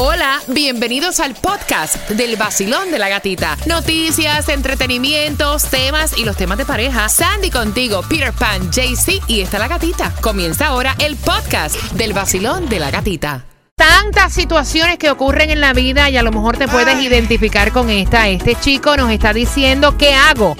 [0.00, 3.56] Hola, bienvenidos al podcast del vacilón de la gatita.
[3.66, 7.08] Noticias, entretenimientos, temas y los temas de pareja.
[7.08, 10.14] Sandy contigo, Peter Pan, JC y está la gatita.
[10.20, 13.44] Comienza ahora el podcast del vacilón de la gatita.
[13.74, 17.90] Tantas situaciones que ocurren en la vida y a lo mejor te puedes identificar con
[17.90, 18.28] esta.
[18.28, 20.56] Este chico nos está diciendo, ¿qué hago?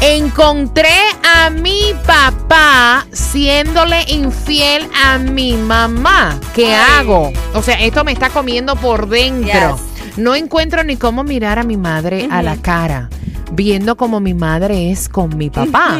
[0.00, 0.94] Encontré
[1.24, 6.38] a mi papá siéndole infiel a mi mamá.
[6.54, 7.32] ¿Qué hago?
[7.54, 9.78] O sea, esto me está comiendo por dentro.
[10.16, 13.08] No encuentro ni cómo mirar a mi madre a la cara
[13.52, 15.98] viendo como mi madre es con mi papá.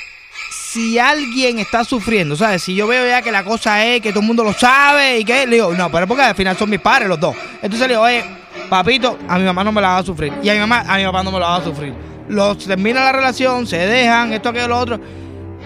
[0.72, 2.62] si alguien está sufriendo, ¿sabes?
[2.62, 5.24] Si yo veo ya que la cosa es que todo el mundo lo sabe y
[5.24, 7.34] que le digo, no, pero porque al final son mis padres los dos.
[7.62, 8.24] Entonces le digo, oye,
[8.70, 10.32] papito, a mi mamá no me la va a sufrir.
[10.42, 11.92] Y a mi mamá, a mi papá no me la va a sufrir.
[12.28, 15.00] Los termina la relación, se dejan, esto, aquello, lo otro.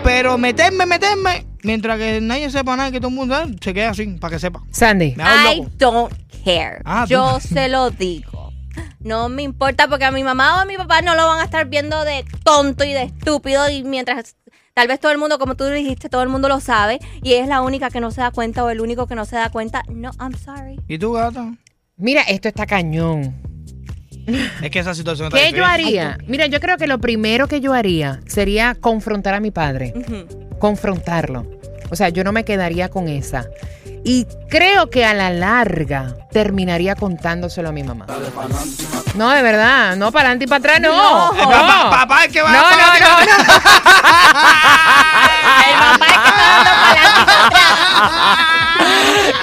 [0.03, 4.07] Pero meterme, meterme, mientras que nadie sepa nada, que todo el mundo se queda así,
[4.21, 4.63] para que sepa.
[4.71, 5.15] Sandy.
[5.17, 6.13] Me hago I don't
[6.45, 6.81] care.
[6.85, 8.53] Ah, tú- Yo se lo digo.
[9.01, 11.45] No me importa porque a mi mamá o a mi papá no lo van a
[11.45, 14.37] estar viendo de tonto y de estúpido y mientras
[14.75, 17.49] tal vez todo el mundo, como tú dijiste, todo el mundo lo sabe y es
[17.49, 19.83] la única que no se da cuenta o el único que no se da cuenta.
[19.89, 20.79] No, I'm sorry.
[20.89, 21.55] ¿Y tú, gata?
[21.97, 23.35] Mira, esto está cañón.
[24.63, 26.19] Es que esa situación está ¿Qué yo haría?
[26.27, 29.95] Mira, yo creo que lo primero que yo haría sería confrontar a mi padre.
[30.59, 31.47] Confrontarlo.
[31.91, 33.47] O sea, yo no me quedaría con esa.
[34.05, 38.07] Y creo que a la larga terminaría contándoselo a mi mamá.
[39.17, 39.97] No, de verdad.
[39.97, 40.93] No, para adelante y para atrás, no.
[40.93, 41.33] No.
[41.33, 41.41] no.
[41.41, 43.21] Eh, papá, papá, es que va no, a no, no, no.
[45.67, 48.57] El papá es que está dando para adelante y para atrás.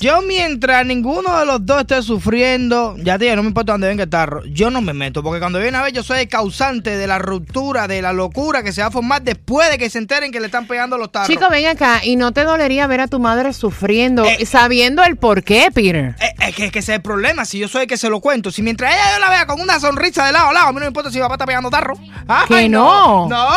[0.00, 3.88] Yo mientras ninguno de los dos esté sufriendo, ya te digo, no me importa dónde
[3.88, 6.28] venga el tarro, yo no me meto, porque cuando viene a ver yo soy el
[6.28, 9.90] causante de la ruptura, de la locura que se va a formar después de que
[9.90, 11.28] se enteren que le están pegando los tarros.
[11.28, 12.00] Chico, ven acá.
[12.04, 14.46] ¿Y no te dolería ver a tu madre sufriendo Eh.
[14.46, 16.14] sabiendo el por qué, Peter?
[16.20, 18.08] Eh, Es que, es que ese es el problema, si yo soy el que se
[18.08, 18.50] lo cuento.
[18.50, 20.76] Si mientras ella yo la vea con una sonrisa de lado a lado, a mí
[20.76, 21.94] no me importa si mi papá está pegando tarro.
[22.28, 23.28] Ay, Que no.
[23.28, 23.48] No.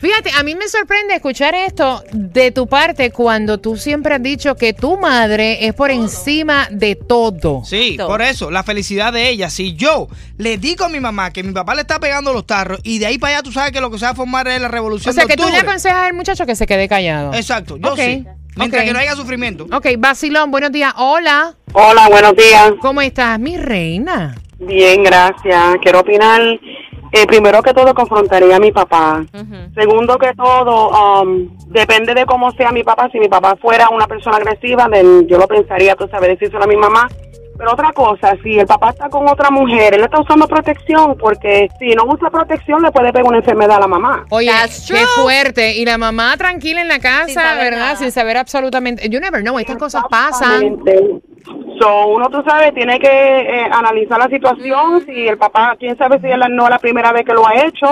[0.00, 4.54] Fíjate, a mí me sorprende escuchar esto de tu parte cuando tú siempre has dicho
[4.54, 7.62] que tu madre es por encima de todo.
[7.64, 9.50] Sí, por eso, la felicidad de ella.
[9.50, 10.06] Si yo
[10.36, 13.06] le digo a mi mamá que mi papá le está pegando los tarros y de
[13.06, 14.70] ahí para allá tú sabes que lo que se va a formar es la O
[14.70, 17.34] revolución sea, de que tú le aconsejas al muchacho que se quede callado.
[17.34, 18.24] Exacto, yo Ok, sí.
[18.54, 19.66] Mientras que no haya sufrimiento.
[19.72, 20.92] Ok, Basilón, buenos días.
[20.96, 22.72] Hola, Hola, buenos días.
[22.80, 24.34] ¿cómo estás, mi reina?
[24.58, 25.76] Bien, gracias.
[25.80, 26.40] Quiero opinar.
[27.12, 29.24] eh, primero que todo, confrontaría a mi papá.
[29.76, 33.08] Segundo que todo, um, depende de cómo sea mi papá.
[33.12, 36.66] Si mi papá fuera una persona agresiva, then yo lo pensaría, tú sabes, decírselo a
[36.66, 37.08] mi mamá.
[37.56, 41.68] Pero otra cosa, si el papá está con otra mujer, él está usando protección, porque
[41.78, 44.26] si no usa protección, le puede pegar una enfermedad a la mamá.
[44.30, 44.50] Oye,
[44.88, 45.76] qué fuerte.
[45.76, 47.78] Y la mamá tranquila en la casa, Sin ¿verdad?
[47.78, 47.96] nada.
[47.96, 49.08] Sin saber absolutamente.
[49.08, 50.78] You never know, estas cosas pasan.
[51.80, 55.04] So, uno, tú sabes, tiene que eh, analizar la situación.
[55.06, 57.54] Si el papá, quién sabe si él no es la primera vez que lo ha
[57.54, 57.86] hecho.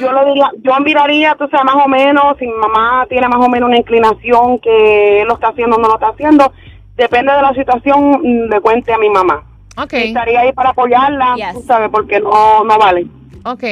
[0.00, 3.44] Yo lo diría, yo miraría, tú sabes, más o menos, si mi mamá tiene más
[3.44, 6.52] o menos una inclinación que él lo está haciendo o no lo está haciendo.
[6.96, 9.44] Depende de la situación, mm, le cuente a mi mamá.
[9.78, 11.54] Ok, Y estaría ahí para apoyarla, Yes.
[11.54, 13.06] tú sabes, porque no, no vale.
[13.44, 13.64] Ok.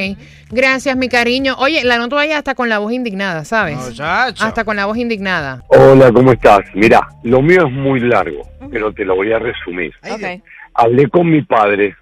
[0.51, 1.55] Gracias, mi cariño.
[1.59, 3.77] Oye, la noto ahí hasta con la voz indignada, ¿sabes?
[3.79, 4.45] Muchacho.
[4.45, 5.63] Hasta con la voz indignada.
[5.69, 6.61] Hola, ¿cómo estás?
[6.75, 9.93] Mira, lo mío es muy largo, pero te lo voy a resumir.
[10.03, 10.43] Ay, Ok.
[10.75, 11.97] Hablé con mi padre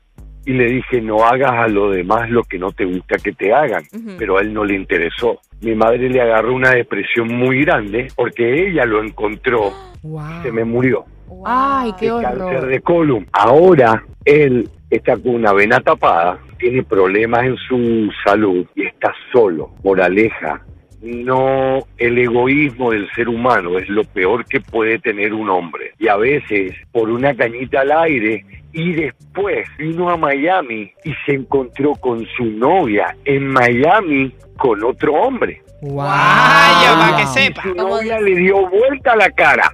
[0.45, 3.53] y le dije, no hagas a los demás lo que no te gusta que te
[3.53, 3.83] hagan,
[4.19, 5.41] pero a él no le interesó.
[5.61, 9.73] Mi madre le agarró una depresión muy grande porque ella lo encontró
[10.03, 10.23] Wow.
[10.41, 11.05] y se me murió.
[11.45, 12.67] Ay, qué de cáncer horror.
[12.69, 13.27] de colon.
[13.33, 19.71] Ahora él está con una vena tapada, tiene problemas en su salud y está solo.
[19.83, 20.63] Moraleja,
[21.03, 25.93] no el egoísmo del ser humano es lo peor que puede tener un hombre.
[25.99, 31.35] Y a veces por una cañita al aire y después vino a Miami y se
[31.35, 35.63] encontró con su novia en Miami con otro hombre.
[35.83, 35.99] Wow.
[35.99, 37.63] Para que sepa.
[37.63, 39.73] Su ¿Cómo novia le dio vuelta la cara.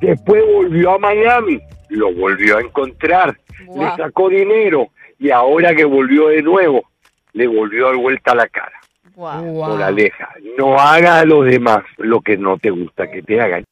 [0.00, 1.60] Después volvió a Miami,
[1.90, 3.82] lo volvió a encontrar, Wow.
[3.82, 4.88] le sacó dinero
[5.18, 6.88] y ahora que volvió de nuevo,
[7.32, 8.80] le volvió a dar vuelta la cara.
[9.14, 9.42] Wow.
[9.42, 9.68] Wow.
[9.70, 13.64] Moraleja, no haga a los demás lo que no te gusta que te hagan.